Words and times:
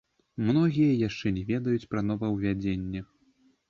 Многія 0.47 0.95
яшчэ 1.07 1.33
не 1.37 1.45
ведаюць 1.51 1.89
пра 1.95 2.07
новаўвядзенне. 2.09 3.09